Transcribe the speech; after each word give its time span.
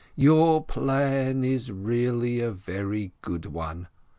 Your 0.15 0.63
plan 0.65 1.43
is 1.43 1.71
really 1.71 2.39
a 2.39 2.49
very 2.49 3.11
good 3.21 3.45
one. 3.45 3.87